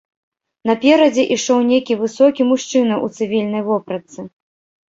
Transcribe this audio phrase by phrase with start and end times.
[0.69, 4.19] Наперадзе ішоў нейкі высокі мужчына ў цывільнай вопратцы.